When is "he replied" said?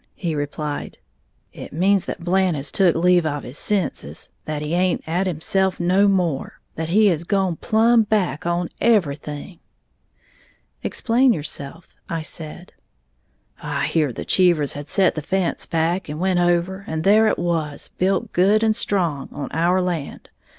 0.15-0.97